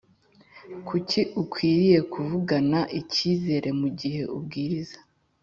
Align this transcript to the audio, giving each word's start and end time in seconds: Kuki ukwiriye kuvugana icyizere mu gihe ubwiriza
Kuki 0.87 1.19
ukwiriye 1.41 1.99
kuvugana 2.13 2.79
icyizere 2.99 3.69
mu 3.79 3.87
gihe 3.99 4.21
ubwiriza 4.35 4.99